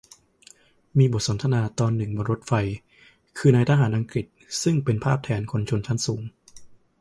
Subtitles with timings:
[0.97, 2.53] มีบทสนทนาตอนหนึ่งบนรถไฟ
[3.37, 4.25] คือนายทหารอังกฤษ
[4.63, 6.21] ซึ่งเป็นภาพแทนคนชั้นสูง